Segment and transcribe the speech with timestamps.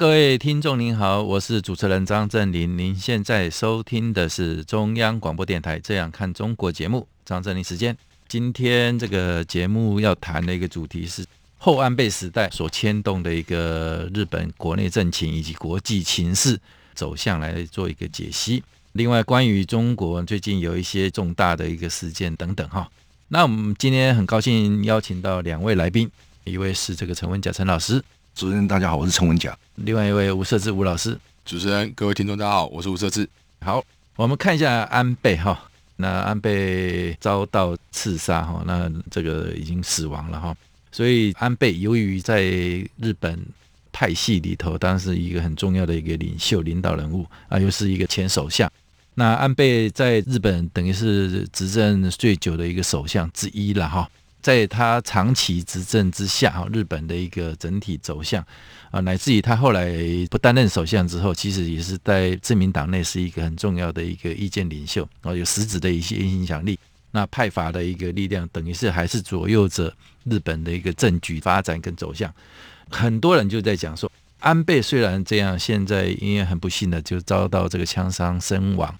[0.00, 2.78] 各位听众您好，我是主持人张振林。
[2.78, 7.94] 您现在收听的是中央广播电台《这样看中国》节目，张振林时间。
[8.26, 11.22] 今天这个节目要谈的一个主题是
[11.58, 16.58] 后安倍时代所牵动的一个日本国内政情以及国际情势
[16.94, 18.62] 走向来做一个解析。
[18.92, 22.90] 另外，关于中国最近有一些重大的一个事件等等哈。
[23.28, 26.10] 那我们今天很高兴邀请到两位来宾，
[26.44, 28.02] 一位是这个陈文甲陈老师。
[28.40, 29.54] 主持人大家好，我是陈文甲。
[29.74, 31.14] 另外一位吴社志吴老师。
[31.44, 33.28] 主持人各位听众大家好，我是吴社志。
[33.60, 33.84] 好，
[34.16, 40.56] 我们看一下安倍哈，那安倍遭到刺杀哈，那这个已经死亡了哈。
[40.90, 43.38] 所以安倍由于在日本
[43.92, 48.72] 派系里头，当然是一个很重要的一个领袖领导人物啊，又是一个前首相。
[49.16, 54.10] 那安倍在日本等于是执政最久的一个首相之一了哈。
[54.42, 58.44] 在他长期执政之下，哈，日本的一个整体走向
[58.90, 59.94] 啊，乃至于他后来
[60.30, 66.78] 不担任首相之后，其实也是在自民党内是一个很重要的一个意见领袖，啊，有实质的一些影响力。
[67.12, 69.92] 那派阀的一个力量，等于是还是左右着
[70.24, 72.32] 日本的一个政局发展跟走向。
[72.88, 78.96] 很多人就在讲说，安倍虽然这样，现在因为很不幸的就遭到这个枪伤身亡，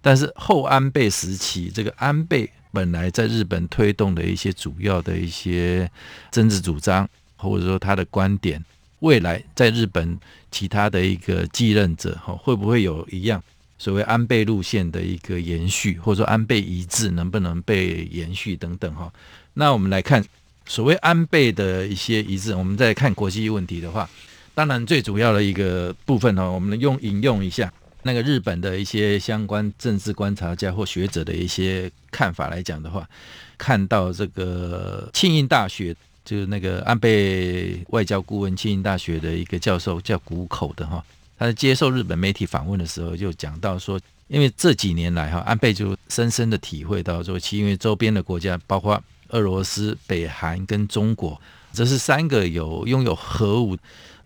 [0.00, 2.50] 但是后安倍时期，这个安倍。
[2.72, 5.90] 本来在日本推动的一些主要的一些
[6.30, 8.64] 政治主张，或者说他的观点，
[9.00, 10.18] 未来在日本
[10.50, 13.42] 其他的一个继任者哈，会不会有一样
[13.78, 19.12] 所谓安倍路线的一个延续，或者说安倍一致能不能被延续等等哈？
[19.54, 20.24] 那我们来看
[20.66, 24.08] 所谓安倍的一些一致，我们再看国际问题的话，
[24.54, 27.72] 当然最主要的一个部分哈，我们用引用一下。
[28.04, 33.08] 那个日本的一些相关政治观察家或学者的一些看法来讲的话，
[33.56, 41.04] 看到这个庆应大学就是那个安倍外交顾问庆应大学的一个教授叫谷口的哈，
[41.38, 51.40] 他在接受日本媒体访问的时候就讲到说，因为这几年来哈，安倍就深深的体会到说，其因为周边的国家包括俄罗斯、北韩跟中国，
[51.72, 53.76] 这是三个有拥有核武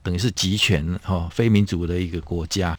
[0.02, 2.78] 等于是集权哈非民主的一个国家。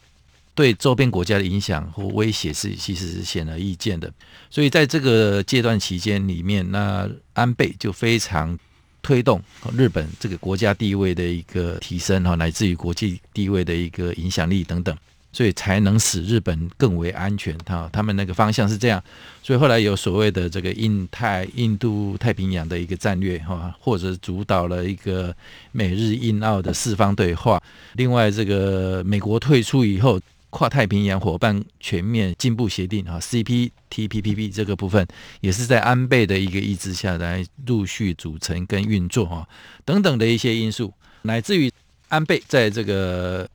[0.58, 4.12] 对周边国家的影响或威胁是其实是显而易见的，
[4.50, 8.58] 所以在这个阶段期间里面，那安倍就非常
[9.04, 9.40] 推动
[9.78, 14.98] 日本这个国家地位的一个提升哈，乃至于国际地位的一个影响力等等，
[15.32, 17.88] 所以才能使日本更为安全哈。
[17.94, 19.00] 他们那个方向是这样，
[19.44, 25.32] 所以后来有所谓的这个印太、印度太平洋的一个战略哈，或者主导了一个
[25.72, 27.62] 美日印澳的四方对话。
[27.94, 30.20] 另外，这个美国退出以后。
[30.50, 35.06] 跨太平洋伙伴全面进步协定啊，CPTPP 这个部分
[35.42, 39.48] 也是在安倍的一个意志下来陆续组成跟运作啊，
[39.84, 40.94] 等等的一些因素，
[41.24, 41.70] 乃至于
[42.08, 43.48] 安倍在这个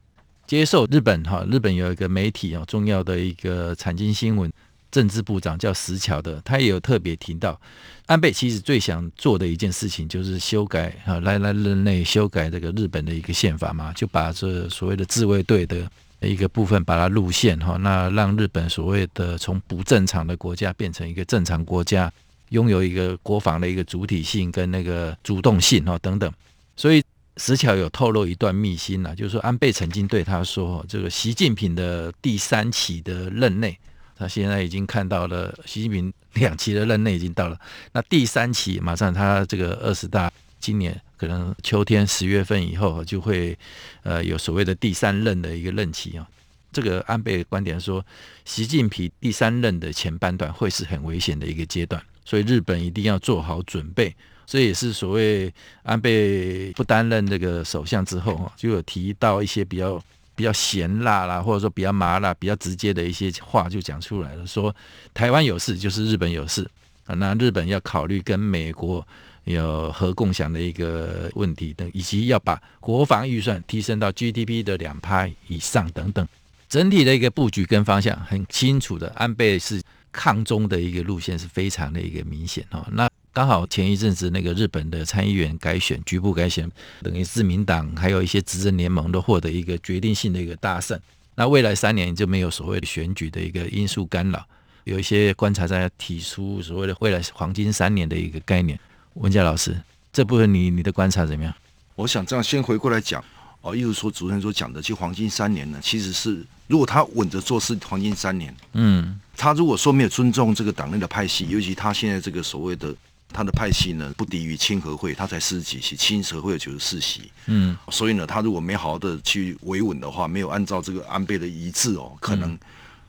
[0.46, 4.52] 接受日本哈，日本有一个媒体啊，重要的一个产经新闻
[4.90, 7.58] 政治部长叫石桥的，他也有特别提到，
[8.04, 15.90] 安倍其实最想做的一件事情就是修改啊，来来任内修改这个日本的一个宪法嘛，就把这所谓的自卫队的。
[16.22, 22.12] 一个部分把它路线哈，那让日本所谓的从不正常的国家变成一个正常国家，
[22.50, 26.32] 拥有一个国防的一个主体性跟那个主动性哈等等。
[26.76, 27.02] 所以
[27.36, 33.78] 石桥有透露一段秘辛呐，就是说安倍曾经对他说，这个习近平的第三期的任内，
[34.16, 37.58] 他现在已经看到了习近平两期的任内已经到了，
[37.92, 40.98] 那第三期马上他这个二十大今年。
[41.18, 43.56] 可能秋天十月份以后就会，
[44.02, 46.26] 呃，有所谓的第三任的一个任期啊。
[46.72, 48.04] 这个安倍观点说，
[48.44, 54.12] 习近平第三任的前半段会是很危险的一个阶段，所以日本一定要做好准备。
[54.46, 55.52] 这也是所谓
[55.84, 60.02] 安倍不担任这个首相之后，就有提到一些比较
[60.34, 64.74] 比较咸辣啦，或者说比较麻辣、比较直接的一些话就讲出来了，说
[65.14, 66.68] 台湾有事就是日本有事
[67.06, 69.06] 啊，那日本要考虑跟美国。
[69.44, 76.26] 有核共享的一个问题等，以及要把国防预算提升到 GDP 的两趴以上等等，
[76.68, 79.08] 整体的一个布局跟方向很清楚的。
[79.16, 82.86] 安倍是抗中的一个路线是非常的一个明显哈。
[82.92, 86.70] 那刚好前一阵子那个日本的参议员改选，局部改选，
[87.02, 90.98] 等于自民党还有一些执政联盟都获得一个决定性的一个大胜。
[91.34, 94.46] 那未来三年就没有所谓的选举的一个因素干扰。
[94.84, 98.78] 有一些观察家提出所谓的未来黄金三年的一个概念。
[99.14, 99.80] 文佳老师，
[100.12, 101.54] 这部分你你的观察怎么样？
[101.94, 103.22] 我想这样先回过来讲
[103.60, 112.94] 哦，例如说主持人所讲的，其实黄金三年呢，其实是如果他稳着做事，黄金三年，嗯，他如果说没有尊重这个党内的派系，尤其他现在这个所谓的。
[113.34, 117.32] 他的派系呢，不敌于亲和会，他才四十几席，亲和会有九十四席。
[117.46, 122.58] 嗯，所以呢，他如果没好好的去维稳的话，没有按照这个安倍的遗志哦，可能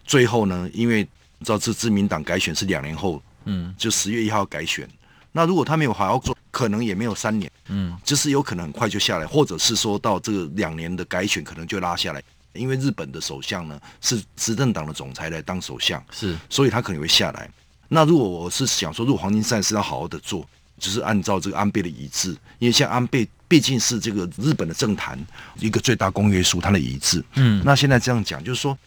[0.05, 1.05] 最后呢，因为
[1.43, 4.89] 照这自民党改选是两年后，嗯，就十月一号改选。
[5.33, 17.49] 那如果他没有好好做，可能也没有三年，嗯，就是有可能很快就下来，或者是说到这个两年的改选可能就拉下来，因为日本的首相呢是执政党的总裁来当首相，是，所以他可能会下来。
[17.89, 20.47] 那如果我是想说，如果黄金赛是要好好的做，
[20.79, 22.29] 就是按照这个安倍的遗志，
[22.59, 25.19] 因为像安倍毕竟是这个日本的政坛
[25.59, 27.23] 一个最大公约数，他的遗志。
[27.35, 28.77] 嗯，那现在这样讲，就是说，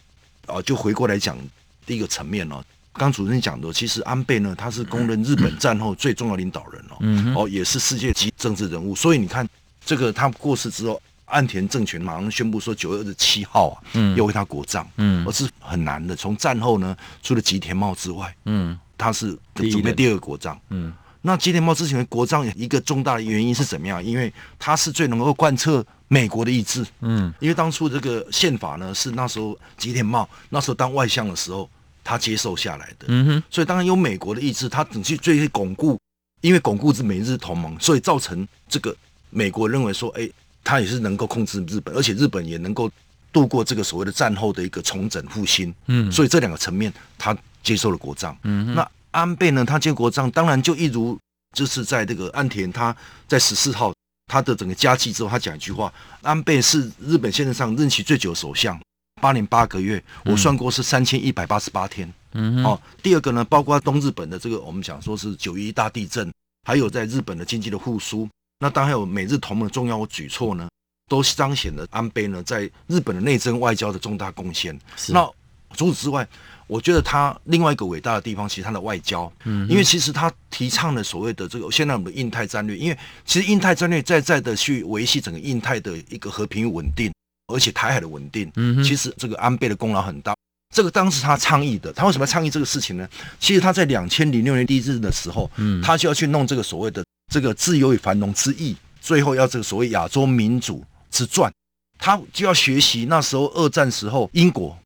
[0.47, 1.37] 啊，就回过来讲
[1.85, 2.63] 第一个层面哦，
[2.97, 9.49] 刚主持人讲的，其实安倍呢，他是公认日本战后最重要领导人哦，嗯，哦，也是世界级政治人物，所以你看，
[9.85, 11.01] 这个他过世之后。
[11.27, 16.15] 岸田政权马上宣布说，九月二十七号啊，嗯，要为他国葬，嗯，而是很难的。
[16.15, 20.93] 从战后呢，除了吉田茂之外，嗯，他是准备第二个国葬，嗯，
[21.23, 24.03] 那吉田茂之前的国葬一个重大的原因是怎么样？
[24.03, 31.69] 因为他是最能够贯彻美国的意志，嗯，因为当初这个宪法呢，是那时候吉田茂那时候当外相的时候，
[32.07, 35.99] 他接受下来的，嗯哼，所以当然有美国的意志，他整去最巩固，
[36.41, 38.97] 因为巩固是美日同盟，所以造成这个
[39.31, 40.31] 美国认为说，哎。
[40.69, 42.91] 他也是能够控制日本，而且日本也能够
[43.33, 45.73] 度过这个所谓的战后的一个重整复兴。
[45.87, 47.33] 嗯，所以这两个层面，他
[47.63, 48.37] 接受了国葬。
[48.43, 49.65] 嗯，那安倍呢？
[49.65, 51.17] 他接国葬，当然就一如
[51.57, 52.93] 就是在这个岸田他
[53.29, 53.95] 在十四号
[54.27, 58.77] 他的整个家祭之后，他讲一句话：安倍是日本现任上任期最久的首相，
[59.21, 62.13] 八年八个月，我算过是三千一百八十八天。
[62.33, 66.31] 嗯，哦，第二个呢，包括东日本的这个我们讲说是九一大地震，
[66.65, 68.29] 还有在日本的经济的复苏。
[68.61, 70.69] 那当然还有美日同盟的重要举措呢，
[71.09, 74.79] 都彰显了安倍呢在日本的内政外交的重大贡献。
[74.97, 75.29] 是那
[75.75, 76.27] 除此之外，
[76.67, 87.13] 我觉得他另外一个伟大的地方，其实他的外交，嗯，因为其实他提倡了所谓的这个现在我们的印太战略，因为其实印太战略在在的去维系整个印太的一个和平与稳定，
[87.49, 90.35] 而且台海的稳定，嗯，其实这个安倍的功劳很大。
[90.75, 93.09] 这个当时他倡议的，他为什么要倡议这个事情呢？
[93.39, 97.05] 其实他在两千零六年第一日的时候，嗯，他就要去弄这个所谓的。
[97.33, 101.53] 这个自由与繁荣之翼，最后要这个所谓亚洲民主之传，
[101.99, 104.79] 他就要学习那时候二战时候英国，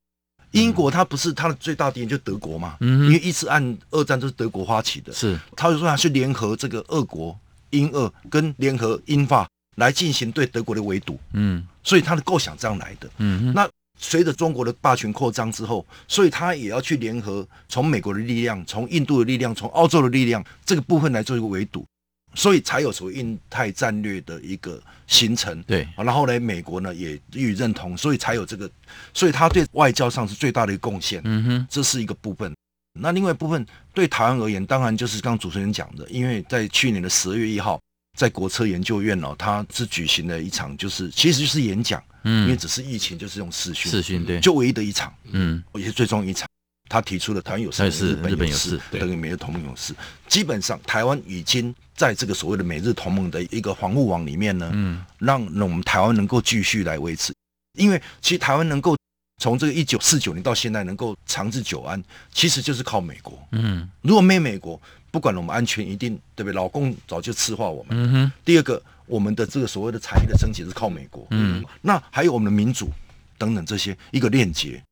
[0.52, 9.46] 英国他不是他的最大敌人就德国嘛，嗯，因为一次按二战都是德国发起的，是，他就说他去联合这个俄国英俄跟联合英法
[9.76, 13.68] 来进行对德国的围堵，嗯，所以他的构想这样来的，嗯，那
[13.98, 21.84] 随着中国的霸权扩张之后，所以他也要去联合从美国的力量、从印度的力量、从澳洲的力量这个部分来做一个围堵。
[22.32, 28.70] 所以才有所谓印太战略的一个形成，对，然后呢，美国呢也予以认同，所以才有这个，
[29.12, 32.54] 所以他对外交上是最大的一个贡献，嗯哼，这是一个部分。
[33.00, 37.80] 那另外一部分对台湾而言，当然就是刚刚主持人讲的，因为在去年的十二月一号，
[38.18, 46.48] 在国策研究院哦，他是举行了一场，就是其实就是演讲，嗯，因为只是疫情，就是用视讯，视讯对，就唯一的一场，嗯，也是最终一场。
[46.88, 49.94] 他提出了台湾有事，日本有事，等于美日同盟有事。
[50.26, 57.32] 基本上，台湾已经在这个所谓的美日同盟的一个防护网里面呢，嗯，让我们台湾能够继续来维持。
[57.78, 58.96] 因为其实台湾能够
[59.40, 63.40] 从这个一九四九年到现在能够长治久安，其实就是靠美国。
[63.52, 66.52] 嗯，如果没美国，不管我们安全，一定对不对？
[66.52, 68.12] 老共早就赤化我们。
[68.12, 68.32] 嗯。
[68.44, 71.26] 第二个，我们的这个所谓的产业的升级是靠美国。
[71.30, 71.64] 嗯。
[71.80, 72.88] 那还有我们的民主
[73.36, 74.82] 等等这些一个链接。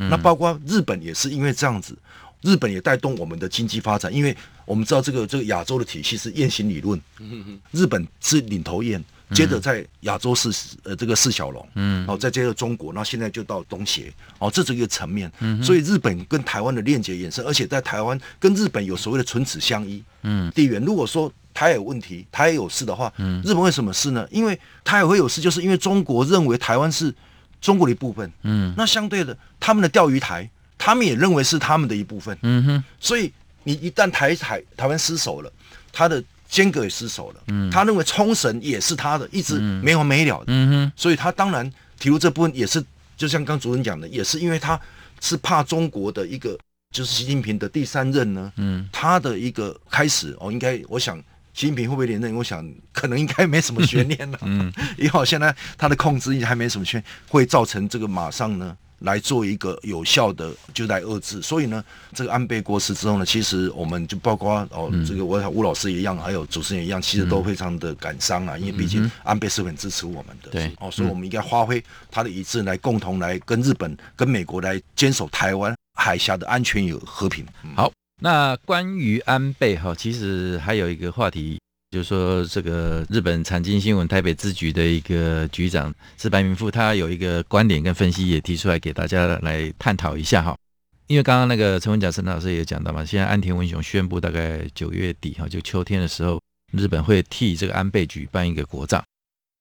[0.00, 1.98] 那包括日本也是因为这样子，
[2.42, 7.00] 日本也带动我们的经济发展，因为我们知道这个这个亚洲的体系是雁行理论，
[7.72, 9.04] 日本是领头雁，
[9.34, 10.50] 接着在亚洲是
[10.84, 15.30] 呃这个四小龙，然后再接着中国，然后现在就到东协，哦，这是一个层面，
[15.62, 20.82] 所以日本跟台湾的链接延伸，而且在台湾跟日本有所谓的唇齿相依，嗯，地缘。
[20.82, 23.12] 如果说台海有问题，台海有事的话，
[23.44, 24.26] 日本为什么事呢？
[24.30, 27.14] 因为台也会有事，就是因为中国认为台湾是。
[27.60, 33.32] 中国的一部分，嗯，那相对的，他们的钓鱼台，他们也认为是他们的一部分，嗯哼，所以
[33.64, 35.52] 你一旦台海台湾失守了，
[35.90, 42.82] 他的尖阁也失守了，嗯，他认为冲绳也是他的，一直没完没了的，嗯哼，所以他当然提出这部分也是，
[43.16, 44.80] 就像刚主任讲的，也是因为他
[45.20, 46.58] 是怕中国的一个，
[46.90, 51.22] 就是习近平的第三任呢，嗯，他的一个开始哦，应该我想。
[51.54, 52.32] 习近平会不会连任？
[52.36, 54.38] 我想可能应该没什么悬念了。
[54.42, 61.40] 嗯， 因为现在他的控制还没什么悬，会造成这个马上呢来做一个有效的就来遏制。
[61.42, 77.46] 所以呢，这个安倍过世之后呢，其实我们就包括哦，这个我吴老师一样，还有主持人一样，其实都非常的感伤啊，因为毕竟安倍是很支持我们的，对哦，所以我们应该发挥他的一致来共同来跟日本、跟美国来坚守台湾海峡的安全与和平。
[77.76, 81.58] 好，那关于安倍哈，其实还有一个话题。
[81.90, 90.54] 就是说，这个日本产经新闻台北支局的一个局长是白明富，他有一个观点跟分析，也提出来给大家来探讨一下哈。
[91.06, 96.38] 因为刚刚那个陈文甲陈老师也讲到嘛，现在安田文雄宣布，大概九月底哈，就秋天的时候，
[96.72, 99.02] 日本会替这个安倍举办一个国葬。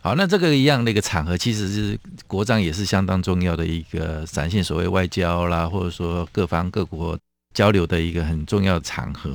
[0.03, 7.17] 好，那这个一样的一个场合，其实是国葬也是相当重要的一个展现所谓外交啦，或者说各方各国
[7.53, 9.33] 交流的一个很重要的场合。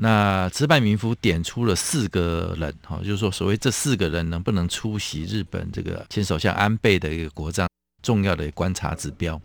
[0.00, 7.68] 那矢板明夫点出了四个人，哈，就是说所谓这四个人能不能出席日本这个前首相安倍的一个国葬
[8.00, 9.40] 重要的观察指标。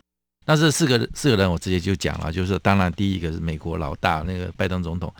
[0.46, 5.12] 那这四个四个人，我直接就讲了，就是当然第一个是美国老大那个拜登总统，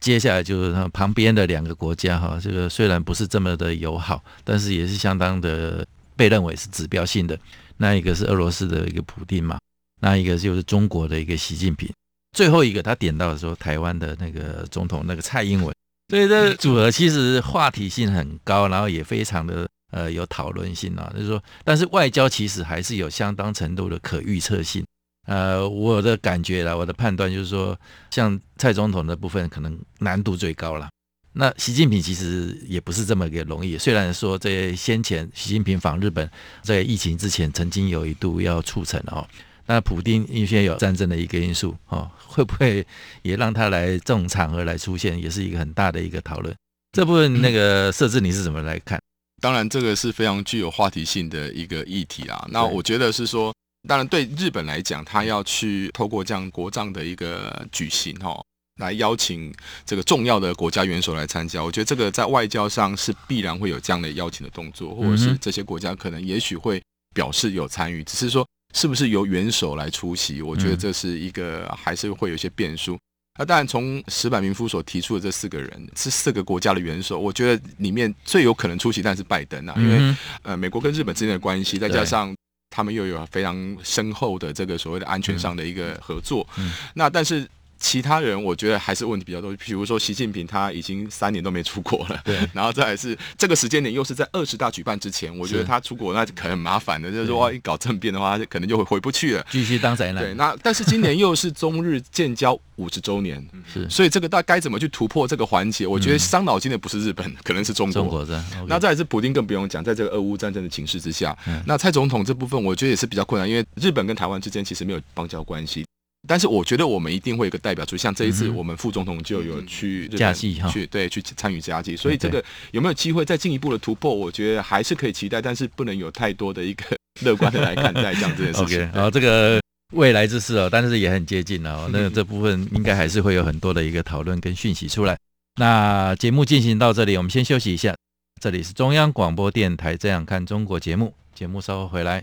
[0.00, 7.38] 接下来就是他旁边的两个国家，哈，这个虽然不是这么的友好，但是也是相当的被认为是指标性的。
[7.76, 9.58] 那一个是俄罗斯的一个普丁嘛，
[10.00, 11.92] 那一个就是中国的一个习近平。
[12.38, 15.74] 最后一个，他点到的时候，台湾的那个总统那个蔡英文，
[16.08, 21.10] 所以这组合其实话题性很高，然后也非常的呃有讨论性啊。
[21.16, 24.84] 就是说，但是外交其实还是有相当程度的可预测性。
[25.26, 27.76] 呃，我的感觉啦，我的判断就是说，
[28.12, 30.88] 像蔡总统的部分可能难度最高了。
[31.32, 36.30] 那习近平其实也不是这么个容易，虽然说在先前习近平访日本，
[36.62, 39.26] 在疫情之前曾经有一度要促成哦。
[39.68, 42.84] 那普丁因为有战争的一个因素，哦，会不会
[43.20, 46.54] 也让他来这种场合来出现，也是一个很大的一个讨论。
[46.92, 48.98] 这部分那个设置你是怎么来看？
[49.42, 52.48] 当然，这个是非常具有话题性的一个议题啊。
[52.50, 53.54] 那我觉得是说，
[53.86, 58.42] 当然对日本来讲，他要去透过这样国葬的一个举行，哈，
[58.80, 61.62] 来邀请这个重要的国家元首来参加。
[61.62, 66.82] 我觉得这个在外交上是必然会有这样的邀请的动作，或者是这些国家可能也许会
[67.14, 68.48] 表示有参与，只是说。
[68.74, 70.42] 是不是由元首来出席？
[70.42, 72.98] 我觉得这是一个还是会有一些变数。
[73.38, 82.34] 那当然，从石板民夫所提出的这四个人，是四个国家的元首，我觉得里面最有可能出席，但是拜登啊，因为呃，美国跟日本之间的关系，再加上
[82.70, 86.46] 他们又有非常深厚的这个所谓的安全上的一个合作，
[86.94, 87.48] 那但是。
[87.78, 100.22] 其他人我觉得还是问题比较多，比如说习近平他已经三年都没出国了，对， 然后再来是这个时间点又是在二十大举办之前，我觉得他出国那可能很麻烦的，就是说一搞政变的话，可能就会回不去了，继续当宅男。
[100.22, 105.86] 对，那但是今年又是中日建交五十周年， 是，所以这个大该怎么去突破这个环节？
[105.86, 107.92] 我觉得伤脑筋的不是日本，可能是中国。
[107.92, 115.84] 中国的，那再来是普丁更不用讲，在这个俄乌战争的情势之下，那蔡总统这部分我觉得也是比较困难，因为日本跟台湾之间其实没有邦交关系。
[116.28, 124.14] 但是我觉得我们一定会有一个代表出，像这一次我们副总统就有去嘉义哈，去对去参与嘉义，所以这个有没有机会再进一步的突破？
[124.14, 126.84] 我觉得还是可以期待，但是不能有太多的一个
[127.24, 128.78] 乐观的来看待这样这件事情。
[128.92, 129.58] 然后这个
[129.94, 135.16] 未来之事哦，但是也很接近了哦，那这部分应该还是会有很多的一个讨论跟讯息出来。
[135.56, 137.94] 那节目进行到这里，我们先休息一下。
[138.40, 142.22] 这里是中央广播电台《这样看中国》节目，节目稍后回来。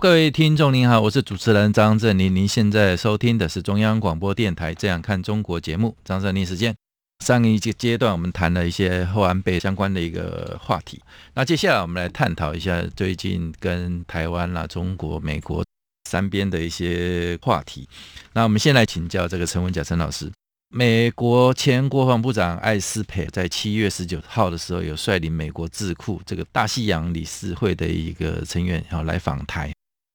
[0.00, 6.74] 各位听众您好，我是主持人张振林，您现在收听的是中央广播电台《这样看中国》节目，张振林时间。
[7.22, 11.02] 上一阶阶段我们谈了一些后安倍相关的一个话题，
[11.34, 15.62] 那接下来我们来探讨一下最近跟台湾啦、中国、美国
[16.08, 17.86] 三边的一些话题。
[18.32, 20.32] 那我们先来请教这个陈文甲陈老师，
[20.70, 29.70] 美国前国防部长艾斯培在七月十九号的时候有率领美国智库这个大西洋理事会的一个成员然后来访台。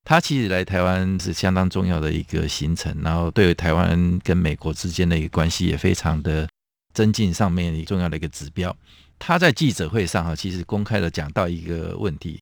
[0.05, 6.47] 他其实来台湾是相当重要的一个行程，然后对台湾跟美国之间的一个关系也非常的
[6.93, 8.73] 增进，上面一个重要的一个指标。
[9.17, 12.39] 他在记者会上哈，其实公开的讲到一个问题，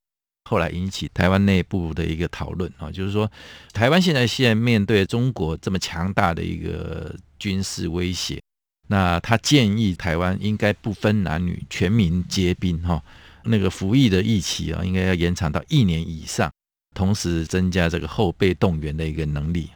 [0.50, 3.32] 后来引起台湾内部的一个讨论啊，就是说
[3.72, 8.42] 台湾现在现在面对中国这么强大的一个军事威胁，
[8.90, 13.02] 那他建议台湾应该不分男女，全民皆兵哈，
[13.46, 16.52] 那个服役的役期啊，应该要延长到一年以上。
[16.94, 19.70] 同时增加这个后备动员的一个能力，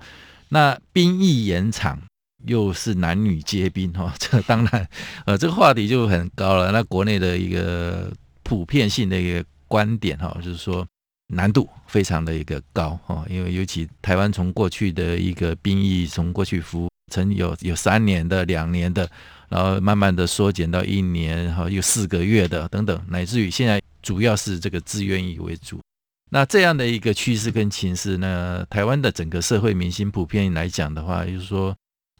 [0.50, 2.02] 那兵役延长
[2.46, 4.88] 又是男女皆兵哈， 这当然
[5.26, 6.72] 呃这个话题就很高了。
[6.72, 8.12] 那国内的一个
[8.44, 10.88] 普遍性的一个观点哈，就是说
[11.34, 19.10] 难度非常的一个高哈，因为尤其台湾从过去的一个兵役，从过去服曾有有三年的、两年的，
[19.50, 25.82] 然后慢慢的缩减到一年，然后又四个月的等等，乃至于现在主要是这个自愿役为主。
[26.30, 31.76] 那这样的一个趋势跟情势呢，台湾的整个社会民心普遍来讲的话，就是说，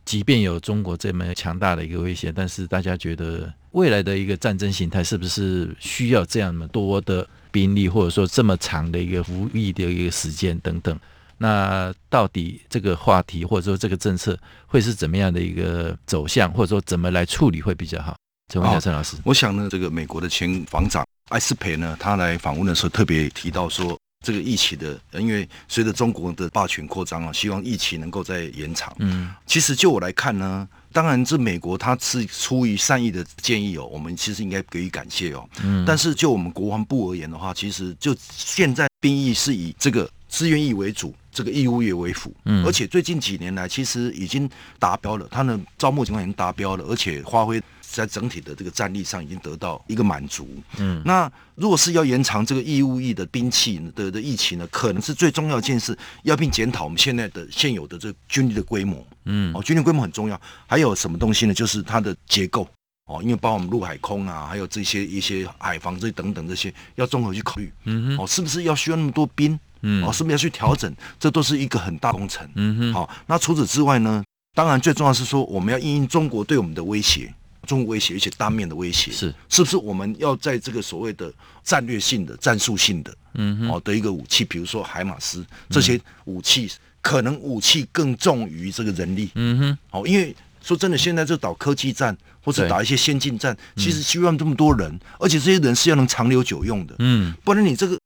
[0.06, 10.98] 即便有中国这么强大的一个威胁，但是大家觉得未来的一个战争形态是不是需要这样多的兵力，或者说这么长的一个服役的一个时间等等？
[11.38, 18.16] 那到底这个话题或者说这个政策会是怎么样的一个走向，或者说怎么来处理会比较好？
[18.52, 21.06] 请问一下陈老师，我想呢，这个美国的前防长。
[21.30, 28.96] 艾斯培呢，他来访问的时候特别提到说，这个疫情的，因为随着中国的霸权扩张啊，希望疫情能够再延长。
[29.00, 35.48] 嗯，其实就我来看呢，当然这美国他是出于善意的建议哦，我们其实应该给予感谢哦。
[35.64, 42.34] 嗯，但是就我们国防部而言的话，其实就现在兵役是以这个志愿役为主，这个义务役为辅。
[42.46, 44.50] 嗯，而且最近几年来，其实已经
[44.80, 47.62] 达标了，他的招募情况已经达标了，而且发挥。
[47.98, 50.48] 在整体的这个战力上已经得到一个满足。
[50.78, 59.04] 嗯，那如果是要延长这个义务役的兵器的的疫情呢，可能是最重要一件事，要并检讨我们现在的现有的这个军力的规模。
[59.26, 60.40] 嗯，哦，军力规模很重要。
[60.68, 61.54] 还有什么东西呢？
[61.54, 62.68] 就是它的结构。
[63.06, 67.72] 哦，因为包括我们陆海空啊，还有这些一些海防这些等等这些，要综合去考虑。
[67.86, 69.58] 嗯哼，哦，是不是要需要那么多兵？
[69.82, 70.94] 嗯，哦，是不是要去调整？
[71.18, 72.48] 这都是一个很大工程。
[72.56, 74.24] 嗯哼，好，那除此之外呢？
[74.54, 77.32] 当然最重要是说，我们要应应中国对我们的威胁。
[77.68, 79.32] 中国威胁，而且当面的威胁是。
[79.50, 81.32] 是不是我们要在这个所谓的
[81.64, 97.98] 战略性的、战术性的，嗯，哦的一个武器，比如说海马斯这些武器，可能武器更重于这个人力，嗯哼，哦，因为说真的，现在这打科技战或者打一些先进战，其实需要这么多人，而且这些人是要能长留久用的，嗯，不然你这个。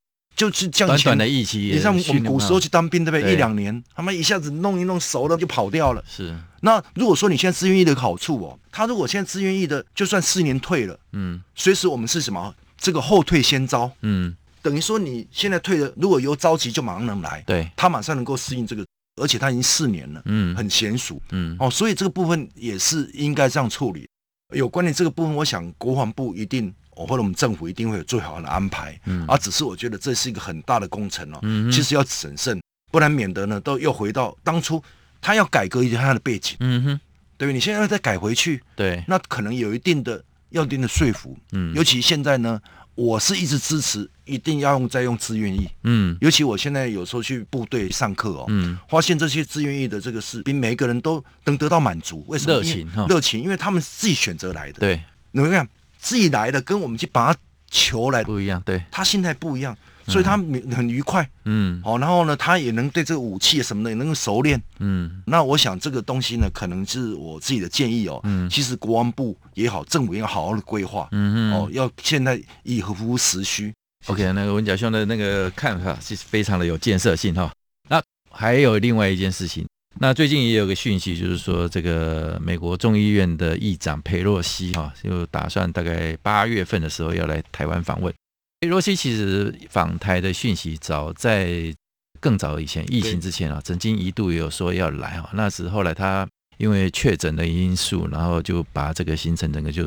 [0.41, 3.33] 就是这样，短短的疫期，你像我们古时候去当兵，对不对？
[3.33, 6.03] 一两年，他们一下子弄一弄熟了就跑掉了。
[6.07, 6.35] 是。
[6.61, 12.55] 那如果说你现在自愿役的好处哦，他如果现在自愿役的就算四年退了，嗯，随时我们是什么？
[12.79, 18.83] 这个后退先招，嗯，等于说你现在退了，如果有着急就马上能来，对，他马上能够适应这个，
[19.21, 24.07] 而且他已经四年了，嗯，很娴熟，嗯，哦，所以这个部分也是应该这样处理。
[24.55, 26.73] 有关于这个部分，我想国防部一定。
[26.95, 34.83] 或者我们政府一定会有最好的安排，嗯，而只是我觉得这是一个很大的工程哦，嗯，其实要审慎，不然免得呢都又回到当初
[35.21, 36.99] 他要改革一下他的背景，嗯哼，
[37.37, 42.61] 对，你现在要再改回去，对，那可能有一定的要一定的说服，嗯，尤其现在呢，
[42.95, 52.53] 我是一直支持一定要用再用自愿役，嗯，尤其我现在有时候去部队上课哦，嗯，发现这些自愿役的这个士兵每一个人都能得到满足，为什么？
[52.53, 55.01] 热情，热情，因为他们自己选择来的，对，
[55.31, 55.67] 你们看。
[56.01, 60.35] 自己来的跟我们去把他求来不一样，对，他心态不一样，所以他
[60.75, 73.71] 很愉快，嗯，好，然后呢，他也能对这个武器什么的也能够熟练，嗯，那我想这个东西呢，可能是我自己的建议哦，嗯，其实国防部也好，政府也要好好的规划，嗯嗯，哦，要现在以合乎时需。
[74.07, 77.51] OK，那个文甲兄的那个看法是非常的有建设性哈。
[77.87, 79.65] 那还有另外一件事情。
[79.99, 88.13] 那最近也有个讯息，就是说这个美国众议院的议长佩洛西哈，就打算大概八月份的时候要来台湾访问。
[88.61, 91.73] 佩洛西其实访台的讯息早在
[92.19, 96.27] 更早以前，疫情之前啊，曾经一度也有说要来哈，那时后来他
[96.57, 99.85] 因为确诊的因素，然后就把这个行程整个就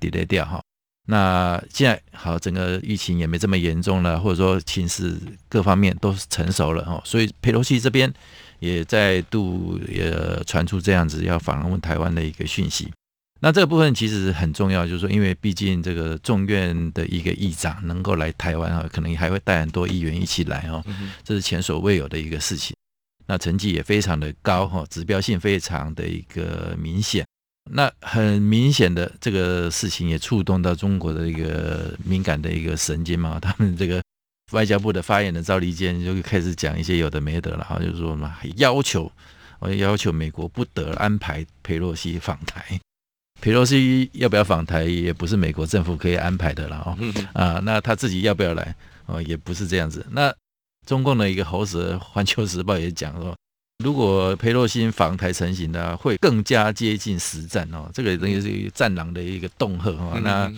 [0.00, 0.60] delay 掉哈。
[1.06, 5.16] 那现在好，整个疫情也没这么严重了，或者说情势
[5.48, 8.12] 各方面都成熟了哦，所以佩洛西这边
[8.60, 10.14] 也再度也
[10.46, 12.88] 传出这样子要访问台湾的一个讯息。
[13.42, 20.84] 那这个部分其实很重要，就是说，因为毕竟这个众院的一个议长能够来台湾啊，可能还会带很多议员一起来哦，
[21.24, 22.76] 这是前所未有的一个事情。
[23.26, 27.24] 那成绩也非常的高哈，指标性非常的一个明显。
[27.72, 33.38] 那很明显的这个事情也触动到中国的一个敏感的一个神经嘛。
[33.40, 34.02] 他们这个
[34.50, 39.10] 外交部的发言人赵立坚就开始讲一些有的没的了，哈，就是说嘛，要求
[39.58, 42.80] 我要求美国不得安排佩洛西访台。
[43.40, 46.98] 佩洛西要不要访台，也不是美国政府可以安排的了哦。
[47.32, 48.74] 啊，那他自己要不要来
[49.06, 50.04] 哦，也不是这样子。
[50.10, 50.34] 那
[50.86, 53.34] 中共的一个喉舌，《环球时报》也讲说，
[53.82, 57.90] 如果佩洛西访台成型的话，会更加接近实战哦。
[57.94, 60.20] 这个等于是战狼的一个恫吓哦。
[60.22, 60.52] 那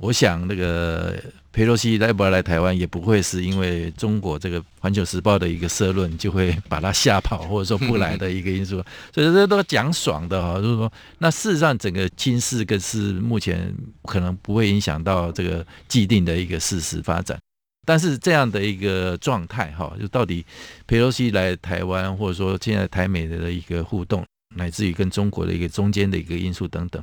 [0.00, 1.16] 我想，那个
[1.52, 8.82] 佩洛西来不来台湾，也不会是因为中国这个《环球时报》的一个社论就会把他吓跑，或者说不来的一个因素。
[9.14, 17.38] 所以这都讲爽的哈，就是说，那事实上整个情势更是目前可能不会影响到这个既定的一个事实发展。
[17.86, 20.44] 但是这样的一个状态哈，就到底
[20.88, 24.24] 佩洛西来台湾，或者说现在台美的一个互动，
[24.56, 27.00] 乃至于跟中国的一个中间的一个因素等等。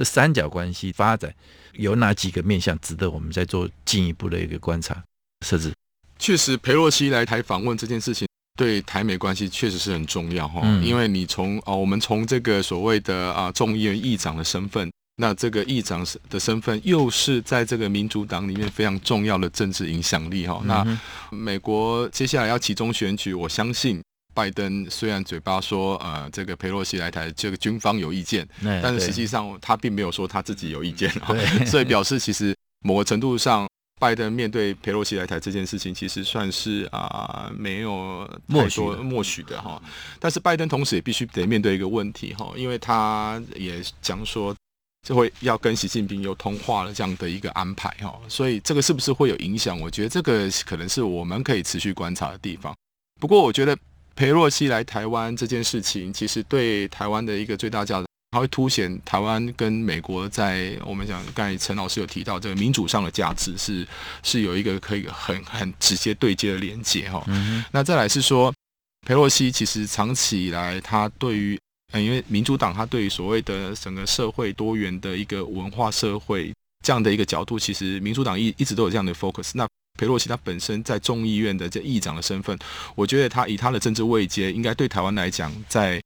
[0.00, 1.30] 这三角关系发展
[1.74, 5.04] 有哪几个面向值得我们再做进一步的一个观察
[5.44, 5.74] 设置？
[6.18, 10.62] 确实，裴洛西来台访问这件事情对台美关系确实是很重要哈。
[10.64, 20.62] 嗯、因为你从啊、哦，我们从这个所谓的啊众议院议长的身份，那这个议长的身份又是在这个民主党里面非常重要的政治影响力哈。
[20.64, 20.98] 那
[21.30, 24.00] 美国接下来要集中选举，我相信。
[24.32, 28.48] 拜登虽然嘴巴说，呃，这个佩洛西来台，这个军方有意见，
[28.82, 31.10] 但是实际上他并没有说他自己有意见
[31.66, 33.68] 所以表示其实某个程度上，
[34.00, 39.82] 拜登面对佩洛西来台这件事情，其实算是啊、呃、没有太多默许的哈。
[40.18, 44.54] 但是拜登同时也必须得面对一个问题哈，因为他也讲说，
[45.06, 49.78] 就会要跟习近平有通话了这样的一个安排哈，所以这个是不是会有影响？
[49.78, 52.74] 我觉得这个可能是我们可以持续观察的地方。
[53.18, 53.76] 不过我觉得。
[54.20, 63.88] 裴洛西来台湾这件事情，其实对台湾的一个最大价值，它会凸显台湾跟美国在我们讲，刚才陈老师有提到这个民主上的价值是
[64.22, 67.24] 是有一个可以很很直接对接的连接哈。
[67.28, 68.52] 嗯、那再来是说，
[69.06, 71.58] 裴洛西其实长期以来，他对于
[71.94, 76.52] 因为民主党，他对于所谓的整个社会多元的一个文化社会
[76.84, 79.52] 这样的一个角度，其实民主党一一直都有这样的 focus。
[79.54, 79.66] 那
[80.00, 82.58] 裴洛西他本身在众议院的这议长的身份，
[82.94, 86.00] 我觉得他以他的政治位阶，应该对台湾来讲，在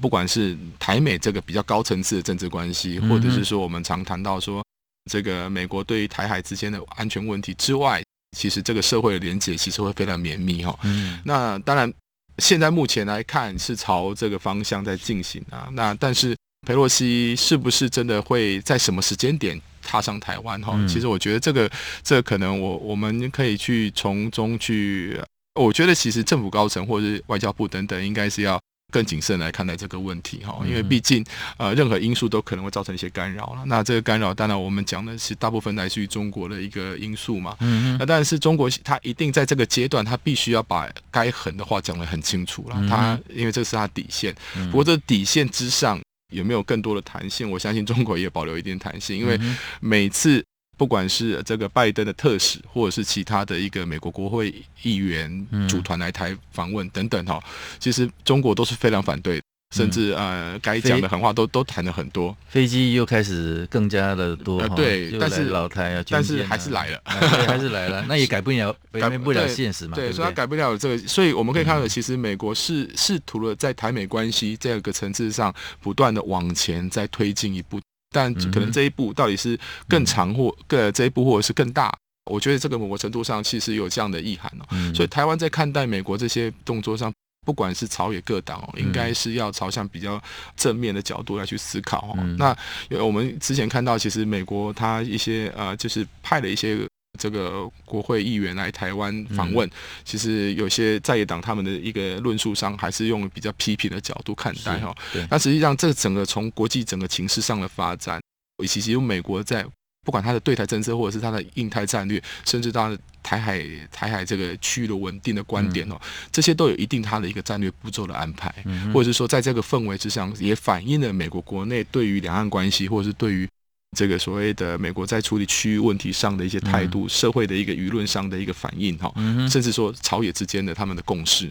[0.00, 4.64] 不管是台美这个比较高层次的政治关系，或者是说我们常谈到说
[5.10, 8.00] 这个美国对于台海之间的安全问题之外，
[8.38, 11.18] 其实这个社会的连结其实会非常绵密哈嗯。
[11.24, 11.92] 那当然，
[12.38, 15.68] 现在目前来看是朝这个方向在进行啊。
[15.72, 19.60] 那但是佩洛西是不是真的会在什么时间点
[19.90, 21.68] 踏上台湾哈，其实我觉得这个，
[22.04, 25.20] 这可能我我们可以去从中去，
[25.56, 28.56] 我觉得其实政府高层或者是外交部等等，应该是要
[28.92, 31.24] 更谨慎来看待这个问题哈，因为毕竟
[31.56, 33.64] 呃任何因素都可能会造成一些干扰了。
[33.66, 44.32] 那这个干扰当然我们讲的是大部分来自于中国的一个因素嘛，嗯嗯，那但是中国它一定在这个阶段，它必须要把该狠的话讲得很清楚了，它因为这是它底线，
[44.70, 46.00] 不过这底线之上。
[46.30, 47.50] 有没有更多的弹性？
[47.50, 49.38] 我相信 中国也保留一定弹性，因为
[49.80, 50.44] 每次
[50.76, 57.42] 不管是这个拜登的特使，或者是其他的一个美国国会议员组团来台访问等等哈，
[57.78, 59.42] 其实中国都是非常反对的。
[59.76, 64.58] 甚至呃，该讲的狠话都都谈了很多，飞机又开始更加的多。
[64.58, 69.94] 呃、对，但是老台啊，但是还是来了，还是来了， 那也改不了，改变不了现实嘛。
[69.94, 77.80] 对，所以他改不了这个，所以我们可以看到，其实美国是试图了在台美关系这个层次上不断的往前再推进一步，
[78.10, 79.56] 但可能这一步到底是
[79.88, 81.96] 更长或更这一步或者是更大，
[82.28, 84.66] 我觉得这个某个程度上其实有这样的意涵哦。
[84.92, 87.12] 所以台湾在看待美国这些动作上。
[87.46, 90.22] 不管是朝野各党哦，应该是要朝向比较
[90.56, 92.14] 正面的角度来去思考哦。
[92.18, 92.56] 嗯、那
[93.02, 96.78] 我们之前看到，其实美国它一些呃，就是派了一些
[97.18, 99.72] 这个国会议员来台湾访问，嗯、
[100.04, 104.94] 其实有些在野党他们的一个论述上，还是用比较批评的角度看待哈。
[105.30, 108.20] 那实际上，这整个从国际整个情势上的发展，
[108.62, 109.66] 以及其实美国在。
[110.02, 123.48] 不管它的对台政策，或者是它的印太战略，甚至它的台海台海这个区域的稳定的观点哦，嗯、这些都有一定他的一个战略步骤的安排，嗯、或者是说在这个氛围之上，也反映了美国国内对于两岸关系，或者是对于
[123.96, 131.50] 这个所谓的美国在处理区域问题上的一些态度，嗯、社会的一个舆论上的一个反应哈，嗯、甚至说朝野之间的他们的共识。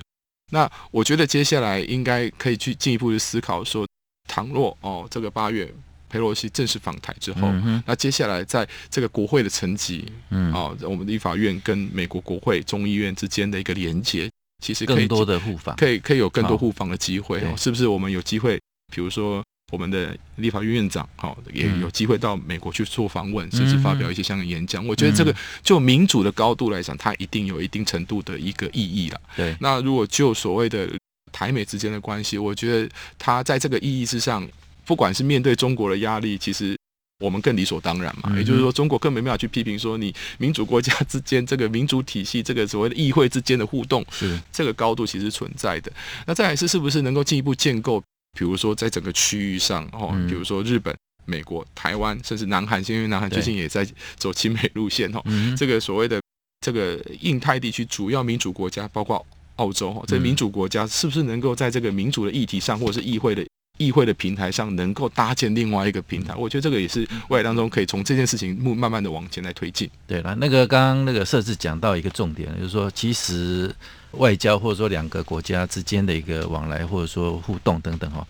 [0.51, 3.85] 那我觉得接下来应该可以去进一步去思考说，
[4.27, 5.71] 倘若哦这个八月
[6.09, 14.29] 裴洛西正式访台之后，嗯、那接下来在这个国会的层级，嗯，哦我们的立法院跟美国国会众议院之间的一个连接，
[14.63, 17.87] 其实可以更多的互访，可以可以有更多互访的机会，哦、是不是？
[17.87, 18.59] 我们有机会，
[18.93, 19.43] 比如说。
[19.71, 24.83] 我们的立法院院长，好，也有机会到美国去做访问，甚至发表一些相应演讲。
[24.87, 29.21] 我觉得这个就民主的高度来讲，它一定有一定程度的一个意义了。
[29.35, 30.89] 对，那如果就所谓的
[31.31, 34.43] 台美之间的关系，我觉得它在这个意义之上，
[34.89, 36.75] 不管是面对中国的压力，其实
[37.19, 38.35] 我们更理所当然嘛。
[38.35, 45.91] 也就是说，中国更没办法去批评说你民主国家之间这个民主体系，这个所谓的议会之间的互动，是这个高度其实存在的。
[46.25, 48.01] 那再来是是不是能够进一步建构？
[48.35, 55.23] 比如说，在整个区域上，哦，比如说日本、美国、台湾，甚至南韩，因为南韩最近也在走亲美路线，哈，
[55.55, 56.19] 这个所谓的
[56.65, 59.23] 这个印太地区主要民主国家，包括
[59.57, 63.45] 澳洲，哈，这民主国家是不是能够在这个民主的议题上，或者是议会的
[63.79, 66.35] 议会的平台上，能够搭建另外一个平台？
[66.35, 69.89] 我觉得这个也是未来当中可以从这件事情慢慢的往前来推进。
[70.05, 73.73] 对了，那个刚刚那个设置讲到一个重点，就是说其实。
[74.13, 78.25] 外交或者说两个国家之间的一个往来或者说互动等等哈，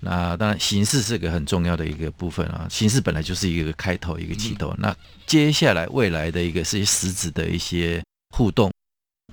[0.00, 8.02] 那当然形式是个很重要的一个部分啊，形式本来就是一个开头一个起头，那接下来未来的一个是实质的一些
[8.34, 8.72] 互动，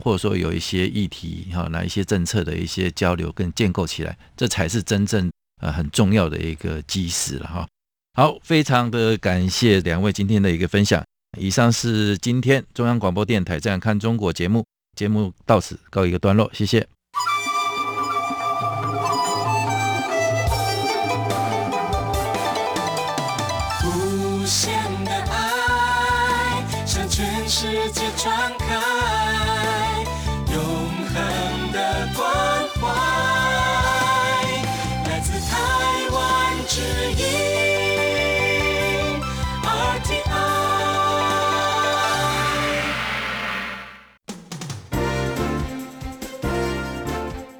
[0.03, 5.31] 或者说有一些议题哈，那一些政策的一些交流跟建构起来，这才是真正
[5.65, 7.67] 呃很重要的一个基石了哈。
[8.13, 11.03] 好，非常的感谢两位今天的一个分享，
[11.39, 14.63] 以上是今天中央广播电台《这样看中国》节目。
[14.95, 16.94] 节目到此告一个段落，谢谢。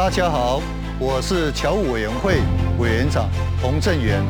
[0.00, 0.62] 大家好，
[0.98, 2.40] 我是侨务委员会
[2.78, 3.28] 委员长
[3.60, 4.24] 洪正元，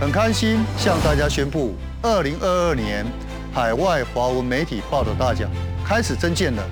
[0.00, 3.04] 很开心向大家宣布，二零二二年
[3.52, 5.50] 海外华文媒体报道大奖
[5.84, 6.62] 开始征件了。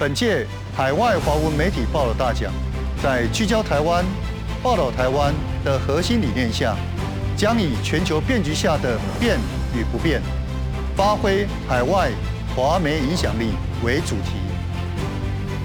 [0.00, 0.44] 本届
[0.76, 2.52] 海外华文媒体报道大奖，
[3.00, 4.04] 在聚焦台湾、
[4.60, 5.32] 报道台湾
[5.64, 6.74] 的核心理念下，
[7.36, 9.38] 将以全球变局下的变
[9.72, 10.20] 与不变，
[10.96, 12.10] 发挥海外
[12.56, 13.52] 华媒影响力
[13.84, 14.49] 为主题。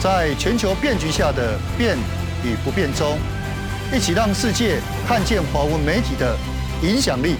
[0.00, 1.96] 在全球变局下的变
[2.44, 3.18] 与不变中，
[3.92, 4.78] 一起让世界
[5.08, 6.36] 看见华文媒体的
[6.82, 7.36] 影响力。